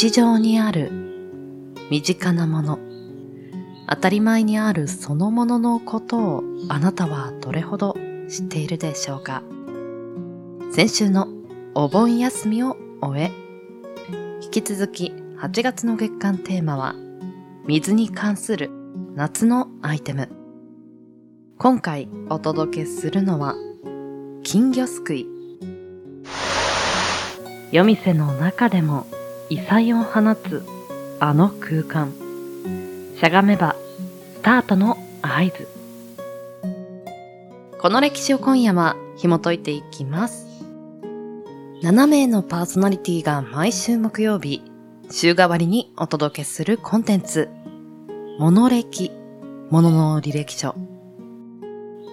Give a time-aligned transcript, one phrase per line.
[0.00, 0.92] 日常にある
[1.90, 2.78] 身近なもの、
[3.88, 7.96] 当たり前にあるそのもののことをあなたはどれほど
[8.30, 9.42] 知っているでしょうか
[10.70, 11.26] 先週の
[11.74, 13.32] お盆休みを終え、
[14.40, 16.94] 引き続き8月の月間テーマは
[17.66, 18.70] 水に関する
[19.16, 20.28] 夏のアイテム。
[21.58, 23.56] 今回お届けするのは
[24.44, 25.26] 金魚すくい。
[27.72, 29.04] 夜店の中でも
[29.50, 30.62] 異彩を放つ
[31.20, 32.12] あの空間。
[33.18, 33.76] しゃがめば
[34.34, 35.68] スタートの合図。
[37.80, 40.46] この歴史を今夜は紐解いていきます。
[41.82, 44.62] 7名のパーソナリティが毎週木曜日、
[45.10, 47.48] 週替わりにお届けするコンテンツ、
[48.38, 49.10] モノ歴、
[49.70, 50.74] モノの履歴書。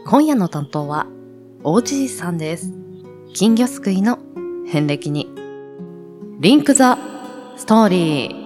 [0.07, 1.07] 今夜の担当は、
[1.63, 2.71] おじいさんです。
[3.33, 4.19] 金魚すくいの
[4.67, 5.27] 遍歴に、
[6.39, 6.97] リンクザ
[7.57, 8.45] ストーリー。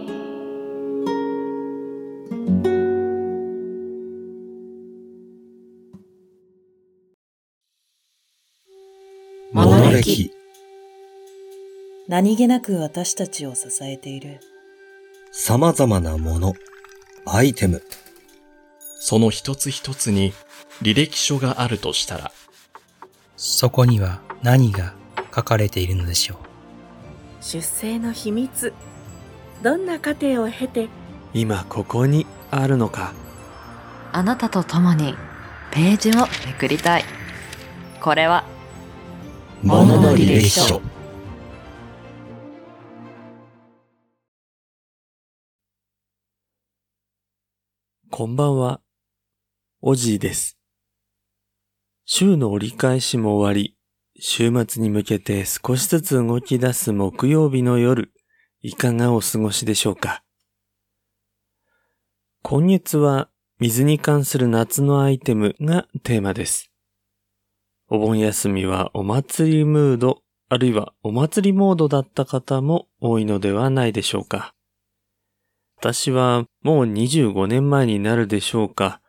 [9.51, 10.31] モノ歴
[12.07, 14.39] 何気なく私たちを支えている。
[15.31, 16.53] 様々なもの、
[17.25, 17.81] アイテム、
[18.99, 20.33] その一つ一つに
[20.83, 22.31] 履歴書があるとしたら、
[23.35, 24.93] そこには何が
[25.35, 26.37] 書かれているのでしょう。
[27.41, 28.71] 出生の秘密
[29.61, 30.87] どんな過程を経て
[31.33, 33.13] 今ここにあるのか？
[34.13, 35.15] あなたと共に
[35.71, 36.13] ページを
[36.47, 37.03] めくりたい。
[38.01, 38.45] これは、
[39.61, 40.81] ものの履歴書。
[48.09, 48.79] こんばんは。
[49.81, 50.57] おじいです。
[52.05, 53.75] 週の折り返しも終わり、
[54.19, 58.11] 週末に向けて少しずつ動き出す木曜日の夜、
[58.61, 60.21] いかがお過ごしでしょうか？
[62.41, 66.69] 今月は水に関する夏のアイテムがテーマです。
[67.87, 74.53] お盆休みはお祭りムード、あるいはお祭りモードだった方も多いのではないでしょうか？
[75.77, 78.99] 私はもう25年前になるでしょうか？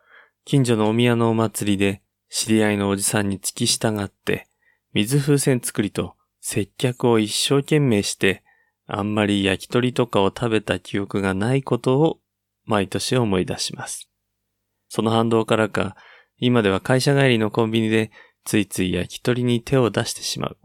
[0.45, 4.47] 近所のお宮のお祭りで知り合いのおじさんに付き従って
[4.93, 8.45] 水風船作りと接客を一生懸命して
[8.93, 12.19] あんまり焼き鳥とかを食べた記憶がないことを
[12.65, 14.09] 毎年思い出します。
[14.89, 15.95] その反動からか
[16.37, 18.11] 今では会社帰りのコンビニで
[18.43, 20.57] ついつい焼き鳥に手を出してしまう。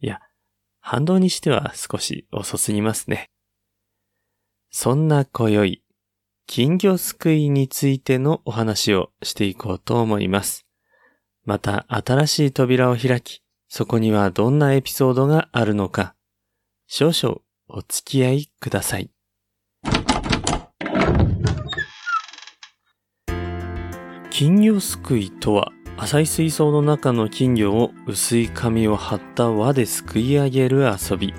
[0.00, 0.20] いや、
[0.80, 3.30] 反動にしては少し遅すぎますね。
[4.70, 5.82] そんな今宵、
[6.46, 10.66] 金魚すくいについてのお話をしていこうと思います。
[11.44, 16.14] また新しい扉を開き、そこにはどんなエピソードがあるのか、
[16.86, 19.10] 少々お付き合いください。
[24.30, 31.34] 金魚すくいとは、浅い水槽の中の金魚を薄い紙を張った輪ですくい上げる遊び。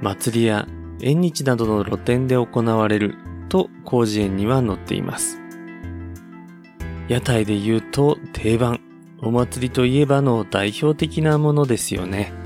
[0.00, 0.66] 祭りや
[1.00, 3.14] 縁日などの露店で行われる
[3.48, 5.38] と広辞苑には載っています。
[7.08, 8.80] 屋台で言うと定番、
[9.20, 12.41] お祭りといえばの代表的なものですよね。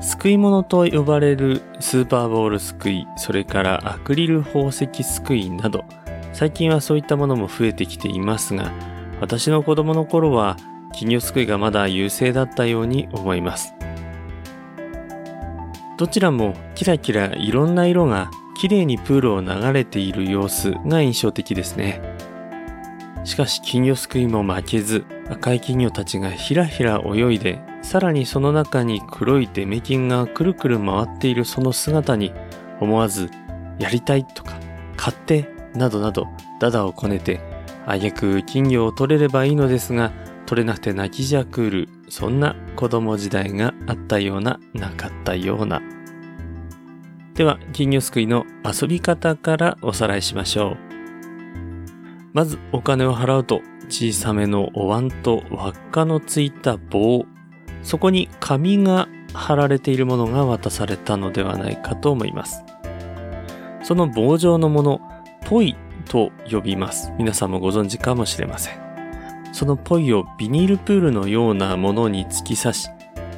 [0.00, 5.84] すくい物と呼ばれるスーパーボールすくい、それからアクリル宝石すくいなど、
[6.32, 8.72] 最近はそういったものも増えてきていますが、
[9.20, 10.56] 私の子供の頃は
[10.92, 13.74] 金魚すくいがまだ優勢だったように思います。
[15.98, 22.17] どちらもキラキラいろんな色が綺麗にプールを流れている様子が印象的ですね。
[23.28, 32.32] しかし金魚すくいも負けず赤い金魚たちがひらひら泳いでさらにその中に黒いデメキンがくるくる回っているその姿に
[32.80, 33.28] 思わず
[33.78, 34.58] やりたいとか
[34.96, 36.26] 買ってなどなど
[36.58, 37.38] ダダをこねて
[37.84, 40.10] あげく金魚を取れればいいのですが
[40.46, 45.82] 取れなくて泣きじゃくるそんな子供時代があったようななかったような。
[47.34, 50.87] では金魚すくいの遊び方からおさらいしましょう。
[52.38, 57.26] まずお金を払うと小さめのお椀と輪っかのついた棒。
[57.82, 62.62] そこに紙が貼られているものが渡されたのではないかと思います。
[63.82, 65.00] その棒状のもの
[65.46, 65.74] ポイ
[66.04, 67.10] と呼びます。
[67.18, 68.78] 皆さんもご存知かもしれません。
[69.52, 72.88] そのポイをビニールプールのようなものに突き刺し、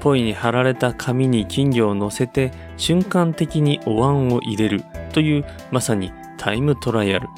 [0.01, 7.31] ポイに貼られた紙に金魚を乗せて瞬間的にお椀を入れるというまさにタイムトライアル。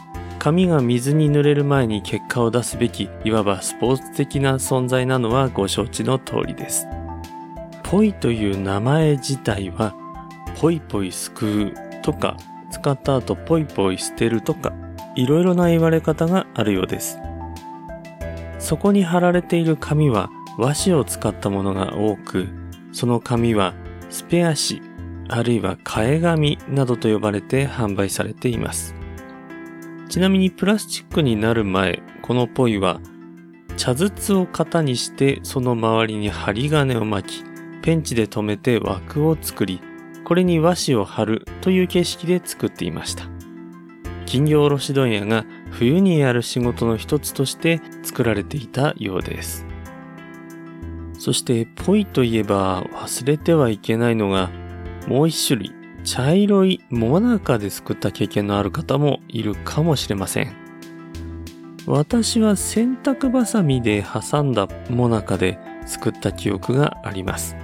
[0.42, 6.88] 紙が水に濡れる前に結果を出すべき、いわばスポーツ的な存在なのはご承知の通りです。
[7.84, 9.94] ポイという名前自体は、
[10.60, 12.36] ポイポイすくうとか、
[12.72, 14.72] 使った後ポイポイ捨てるとか、
[15.14, 17.20] いろいろな言われ方があるようです。
[18.58, 20.28] そこに貼られている紙は
[20.58, 22.48] 和紙を使ったものが多く、
[22.92, 23.74] その紙は
[24.10, 24.82] スペア紙、
[25.28, 29.01] あるいは替え紙などと呼ばれて販売されています。
[30.12, 33.00] ちなみにプラスチックになる前、このポイは
[33.78, 37.44] 茶筒を型にしてその周りに針金を巻き、
[37.80, 39.80] ペンチで留めて枠を作り、
[40.26, 43.24] これに和紙を貼るという形式で作っていました。
[44.26, 49.64] 金魚卸問屋が冬にやる仕事の一つとして作られていたようです。
[51.18, 54.50] そして、ポイといえば忘れてはいけないのが、
[55.08, 55.72] もう一種類、
[56.04, 60.54] 茶色いモナカで作った経験のある方もいるかもしれません。
[61.86, 67.56] 私は洗濯バサミで挟んだモナカで作った記憶があります。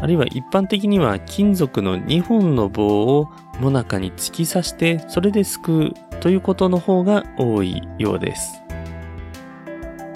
[0.00, 3.30] あるいは一般的には金属の2本の棒を
[3.60, 8.60] モナカに突き刺してそれですくうということの方が多いようです。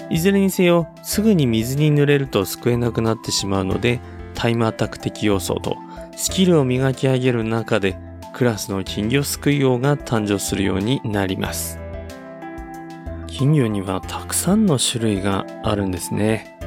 [0.09, 3.99] いずれにせよすぐに水に濡れるとすくえなくなってしまうので
[4.35, 5.75] タイムアタック的要素と
[6.17, 7.95] スキルを磨き上げる中で
[8.33, 11.79] クラスの金魚すくい王が誕生するようになります。
[13.27, 16.57] 金魚にはたくさんの種類があるんですね。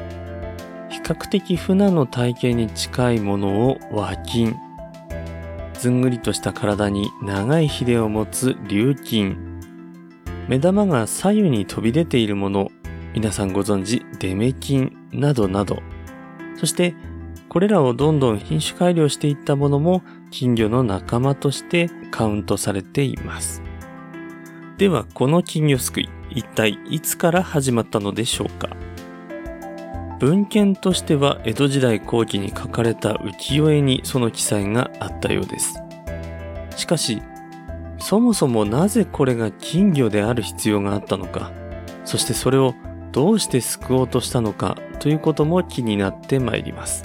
[0.89, 4.57] 比較的船の体型に近いものを和金。
[5.75, 9.37] ずんぐりとした体に長いヒレを持つ竜金。
[10.47, 12.71] 目玉が左右に飛び出ているもの、
[13.15, 15.83] 皆さんご存知デメ金などなど。
[16.55, 16.95] そして、
[17.51, 23.61] これらをどんどん品種改良していったものも金魚の仲間としてカウントされています。
[24.79, 28.69] では、この金魚すくい、一体いつから始まったのでしょうか？
[30.21, 35.83] 文献としては江戸時代後期に書かれた浮世絵にその記載があったようです。
[36.77, 37.21] しかし、
[37.99, 41.51] そもそもなぜこれが金魚である必要があったのか、
[42.05, 42.77] そしてそれを
[43.11, 47.03] どうして救おうとしたのかということも気になってまいります。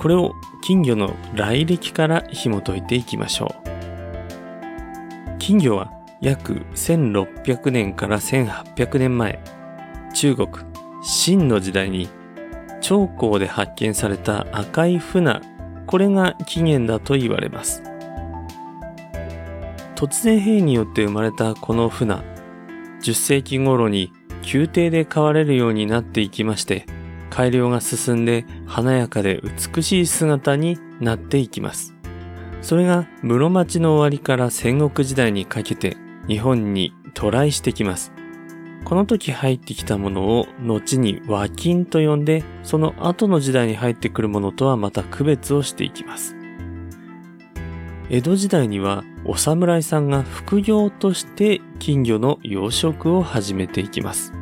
[0.00, 5.38] これを金魚の来歴から紐解いていきましょう。
[5.38, 5.92] 金魚は
[6.22, 9.44] 約1600年から1800年前、
[10.14, 10.48] 中国、
[11.02, 12.08] 秦の時代に
[12.80, 15.42] 長江で発見された赤い船、
[15.86, 17.82] これが起源だと言われます。
[19.96, 22.14] 突然変異によって生まれたこの船、
[23.02, 24.14] 10世紀頃に
[24.50, 26.86] 宮廷で飼われるようになっていきまして、
[27.30, 29.40] 改良が進んで華やかで
[29.74, 31.94] 美しい姿になっていきます。
[32.60, 35.96] それが室町の終わりから戦国時代にかけて
[36.28, 38.12] 日本に渡来してきます。
[38.84, 46.36] この時入ってきたものを後に和金と呼んで、その後の時代に入ってくるものとはまた区別をしていきます。
[48.08, 54.32] 江戸時代にはお侍さんが副業として金魚の養殖を始めていきます。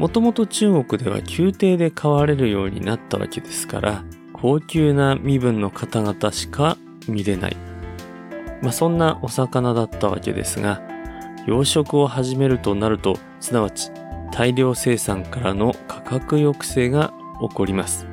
[0.00, 4.02] もともと中国では宮廷で飼われるようになったわけですから、
[4.32, 7.56] 高級な身分の方々しか見れない。
[8.62, 10.80] まあ、そんなお魚だったわけですが、
[11.46, 13.90] 養殖を始めるとなると、すなわち
[14.32, 18.06] 大量生産からの価格抑制が起こります。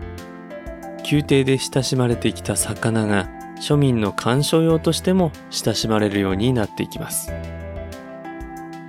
[1.10, 3.29] 宮廷で親しまれてきた魚が
[3.62, 7.32] 庶民の鑑賞用としても親しまれるようになっていきます。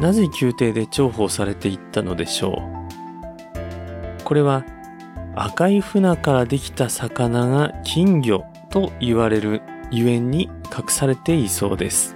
[0.00, 2.77] なぜ宮廷で重宝されていったのでしょう？
[4.28, 4.62] これは
[5.34, 12.14] 赤い船からできた魚が金魚と言われるゆえんに隠されていそうです。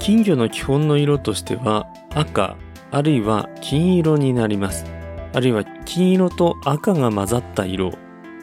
[0.00, 2.56] 金魚の基本の色としては赤
[2.90, 4.84] あるいは金色になります。
[5.32, 7.92] あるいは金色と赤が混ざった色、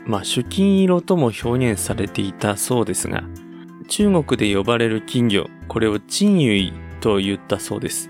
[0.05, 3.25] まあ主金色とも表現されていたそうですが、
[3.89, 8.09] 中国で呼ばれる金魚、これを珍油と言ったそうです。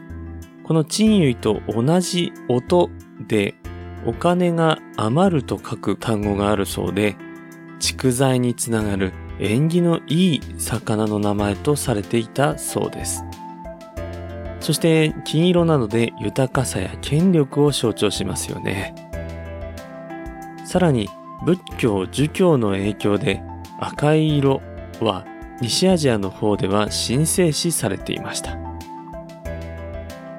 [0.64, 2.92] この珍油と同じ音
[3.28, 3.56] で
[4.06, 7.16] お金が余ると書く単語があるそうで、
[7.80, 13.24] 蓄財につながる縁起のいい魚の名前とされていたそうです。
[14.60, 18.94] そして金色なので豊かさや権力を象徴しますよね。
[20.66, 21.10] さらに
[21.44, 23.42] 仏教、儒教の影響で
[23.80, 24.62] 赤い色
[25.00, 25.26] は
[25.60, 28.58] 西アジアの方では神聖視されていました。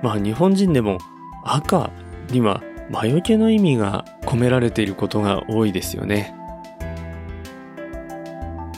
[0.02, 0.98] まあ日本人でも
[1.44, 1.90] 赤
[2.30, 6.34] には魔除けの意味が込められていることが多いですよね。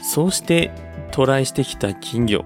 [0.03, 0.71] そうして
[1.11, 2.45] 渡来してきた金魚。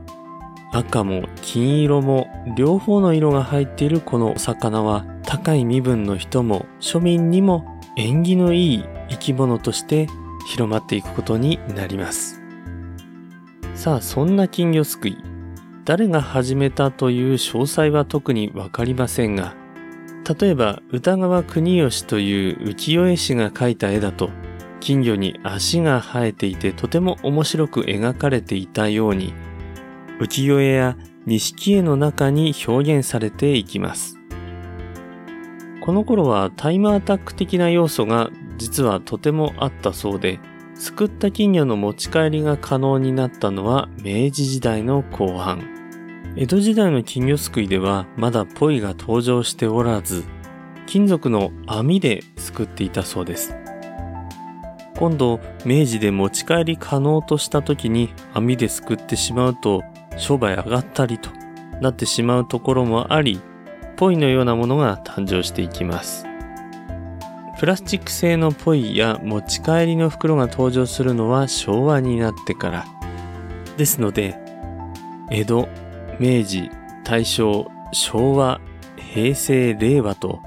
[0.73, 10.09] 赤も金色も両方の色が入っているこのお魚は高い身分の人も庶民にも縁起のいい生き物として
[10.47, 12.41] 広まっていくことになります。
[13.75, 15.19] さあ、そんな金魚すくい、
[15.85, 19.55] 誰が始めたという詳細は特にわかりませんが、
[20.41, 24.31] 例えば歌川国吉という浮世絵師が描いた絵だと、
[24.81, 29.35] 金魚に足が生えていてとても面白く描かれていたように、
[30.21, 30.97] 浮世絵や
[31.27, 34.19] 錦絵の中に表現されていきます。
[35.81, 40.39] この頃はタイムアタック的な要素が実はとてもあったそうで、
[40.75, 45.78] すくった金魚の持ち帰りが可能になったのは明治時代の後半。
[46.41, 50.23] 江戸時代の金魚すくいではまだポイが登場しておらず、
[50.87, 53.57] 金属の網ですくっていたそうです。
[54.97, 59.83] 今度、明治で持ち帰り可能とした時に網ですくってしまうと
[60.17, 61.29] 商売上がったりと
[61.81, 63.41] なってしまうところもあり、
[63.97, 66.25] ポイのようなものが誕生していきます。
[67.59, 72.87] プラスチック製のポイや持ち帰りの袋が登場するのは昭和になってから。
[73.77, 74.39] ですので、
[75.33, 75.69] 江戸、
[76.19, 76.71] 明治、
[77.05, 78.61] 大正、昭和、
[78.97, 80.41] 平成、令和と、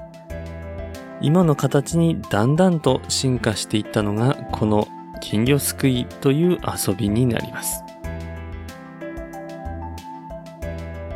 [1.20, 4.88] 今の形にだんだんと進化していったのが、この
[5.20, 7.84] 金魚すくいという遊びになります。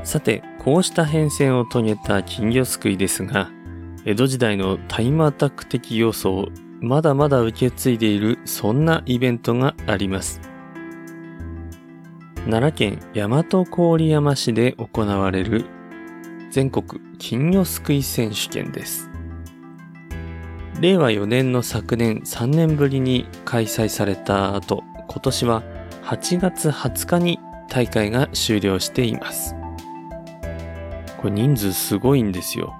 [0.04, 3.50] さて、こうした変遷を遂げた金魚すくいですが、
[4.04, 6.48] 江戸時代のタイムアタック的要素を
[6.80, 10.40] まだまだ受け継いでいるそんなイベントがあります。
[12.48, 15.64] 奈良県大和郡山市で行われる
[16.52, 19.10] 全国金魚すくい選手権です。
[20.80, 25.62] 令和4年の昨年3年ぶりに開催された後、今年は
[26.04, 29.56] 8月20日に大会が終了しています。
[31.16, 32.76] これ人数すごいんですよ。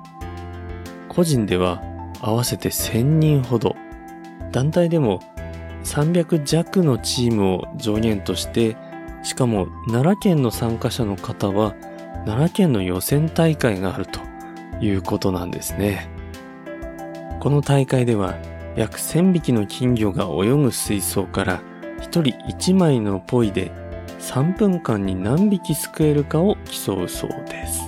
[1.08, 1.82] 個人では
[2.20, 3.74] 合わせて1000人ほど、
[4.52, 5.20] 団体でも
[5.82, 8.76] 300弱のチームを上限として、
[9.26, 11.74] しかも奈良県の参加者の方は
[12.26, 14.20] 奈良県の予選大会があると
[14.80, 16.08] いうことなんですね。
[17.40, 18.36] この大会では
[18.76, 21.60] 約1000匹の金魚が泳ぐ水槽から
[21.98, 23.72] 1人1枚のポイで
[24.20, 27.82] 3分間に何匹すくえるかを競うそうです。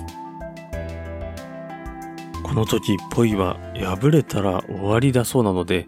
[2.43, 5.87] この時ポイは破れたら終わりだそうなので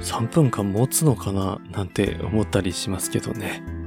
[0.00, 3.77] 3分間持つのかななんて思ったりしますけどね。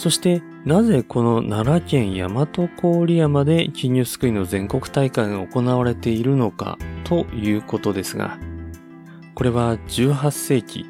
[0.00, 8.38] そしてなぜこの奈良県大和郡山で金魚すくいの全国大会が行われているのかということですが、
[9.34, 10.86] これは18世紀、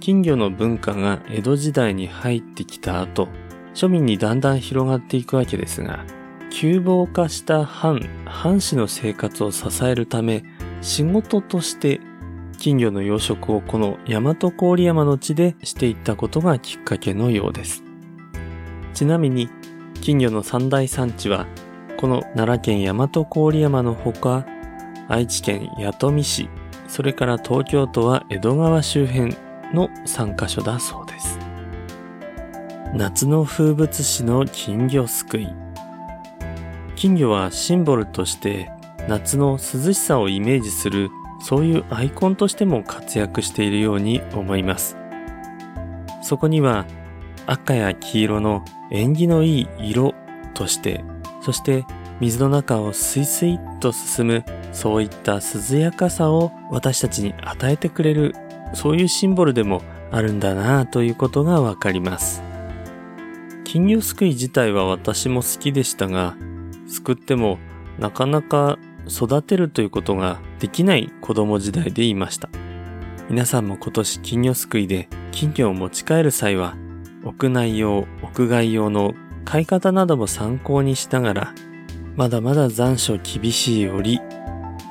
[0.00, 3.28] 金魚の文化が江戸時代に入ってきた後、
[3.72, 6.04] 庶民にだんだん広がっていくわけですが、
[6.50, 10.44] 窮乏化した藩、藩士の生活を支えるため、
[10.82, 11.98] 仕事として
[12.58, 17.87] 金魚の養殖をこの大和郡山の地でしていったことがきっかけのようです。
[18.98, 19.48] ちなみに、
[20.00, 21.46] 金魚の三大産地は、
[22.00, 24.44] この奈良県大和郡山のほか、
[25.06, 26.50] 愛知県弥富市、
[26.88, 29.36] それから東京都は江戸川周辺
[29.72, 31.38] の3カ所だそうです。
[32.92, 35.46] 夏の風物詩の金魚すくい。
[36.96, 38.68] 金魚はシンボルとして
[39.06, 41.08] 夏の涼しさをイメージする
[41.40, 44.96] そういうアイコンとしても活躍しているように思います。
[46.20, 46.84] そこには
[47.46, 50.14] 赤や黄色の縁起のいい色
[50.54, 51.04] として、
[51.40, 51.84] そして
[52.20, 58.34] 水の中をスイスイと進むそういった涼やかさを私たちに与えてくれる
[58.74, 62.42] そういうシンボルでもあるんだなということがわかります。
[63.64, 66.36] 金魚すくい自体は私も好きでしたが、
[66.88, 67.58] すくっても
[67.98, 72.48] なかなか育てるということができない子供時代でいました。
[73.28, 76.76] 皆さんも今年金魚すくいで金魚を持ち帰る際は、
[77.28, 79.12] 屋内用、屋外用の
[79.44, 81.54] 買い方なども参考にしながら、
[82.16, 84.18] まだまだ残暑厳しい折、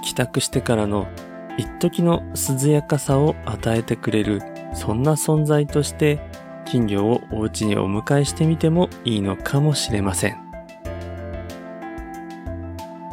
[0.03, 1.07] 帰宅してからの
[1.57, 2.21] 一時の
[2.63, 4.43] 涼やかさを与えてくれる、
[4.75, 6.19] そんな存在として、
[6.63, 10.37] 金魚をお家にお迎えしてみてもいいのかもしれません。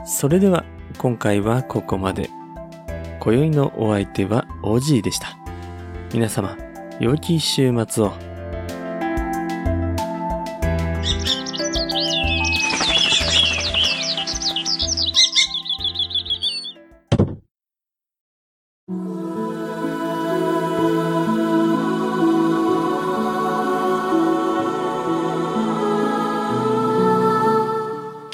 [0.04, 0.64] それでは
[0.99, 2.28] 今回はここまで。
[3.21, 5.38] 今宵のお相手はオジーでした。
[6.12, 6.59] 皆様、
[7.00, 8.24] 良き週末を。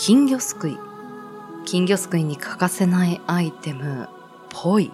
[0.03, 0.79] 金魚すくい。
[1.67, 4.09] 金魚すくいに欠かせないアイテム、
[4.49, 4.93] ポイ。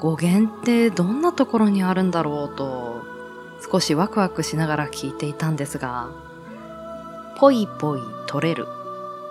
[0.00, 3.04] 語源ってどんなところにあるんだろうと、
[3.70, 6.10] 少しワクワクしながら聞いていたんですが、
[7.38, 8.66] ぽいぽい取れる、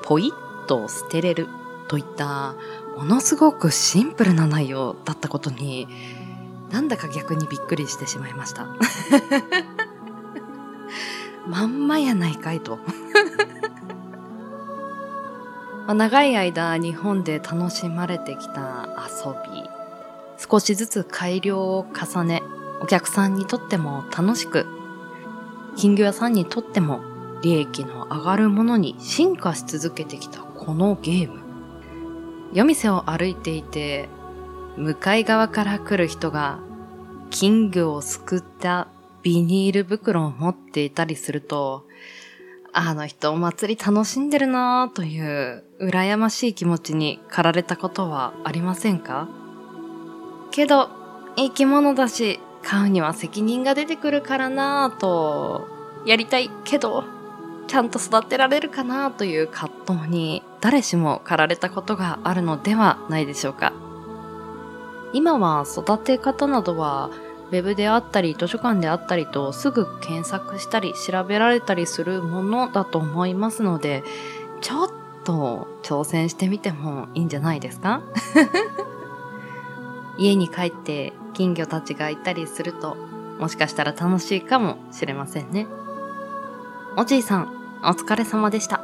[0.04, 1.50] ぽいっと捨てれる
[1.90, 2.56] といった
[2.96, 5.90] ものすごくシンプルな内容だったことに、
[6.72, 8.68] なんだか逆にびっくりしてしまいました。
[11.46, 12.80] まんまやないかいと。
[15.88, 19.70] まあ長い間日本で楽しまれてきた遊び、
[20.38, 22.42] 少しずつ改良を重ね、
[22.82, 24.66] お客さんにとっても楽しく、
[25.76, 27.02] 金魚屋さんにとっても
[27.42, 31.40] 利益の上がるものに進化し続けてきたこのゲーム。
[32.54, 34.10] 夜店を歩いていて、
[34.78, 36.60] 向かい側から来る人が
[37.30, 38.88] 金魚をすくった
[39.24, 41.86] ビニール袋を持っていたりすると、
[42.74, 49.28] あの人お祭り楽しんでるなぁという羨ましい気持ちに駆られたことはありませんか？
[50.52, 50.90] けど、
[51.36, 55.68] 生き物だし、飼うには責任が出てくるからなぁと、
[56.06, 57.04] やりたいけど、
[57.68, 63.74] ちゃんと育てられるかなという葛藤に誰しも駆られたことがあるのではないでしょうか。
[65.14, 67.10] 今は育て方などは
[67.52, 74.04] ウェブであったり図書館であったりとすぐ検索したり調べられたりするものだと思いますので、
[74.62, 74.90] ちょっ
[75.26, 78.02] と挑戦してみてもいいんじゃないですか
[80.18, 82.96] 家に帰って金魚たちがいたりすると、
[83.40, 85.68] もしかしたら楽しいかもしれませんね。
[86.96, 87.54] おじいさん、
[87.84, 88.82] お疲れ様でした。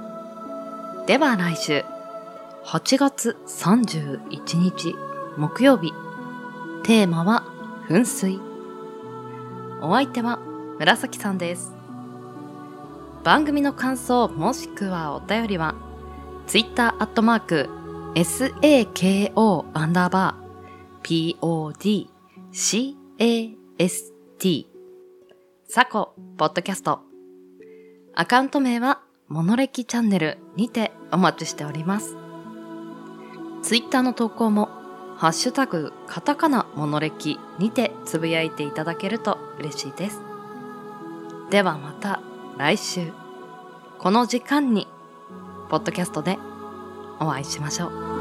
[1.06, 1.86] では来週、
[2.66, 4.96] 8月31日
[5.38, 5.94] 木曜日、
[6.84, 7.44] テーマは
[7.88, 8.47] 噴水。
[9.82, 10.40] お相手は
[10.80, 11.74] 紫さんです。
[13.24, 15.76] 番組の感想もしくはお便りは、
[16.48, 17.70] ツイッターアットマーク、
[18.16, 22.08] SAKO アンダーバー、
[23.20, 24.66] PODCAST、
[25.68, 27.02] サコ、ポッドキャスト。
[28.16, 32.16] アカウント名は、モノレキチャンネルにてお待ちしております。
[33.62, 34.70] ツイッターの投稿も、
[35.18, 40.22] ハッシュタグ、カタカナモノレキにてつぶやいていただけると嬉しいです。
[41.50, 42.22] ではまた
[42.58, 43.12] 来週、
[43.98, 44.88] この時間に、
[45.70, 46.38] ポッドキャストで
[47.20, 48.17] お会いしましょう。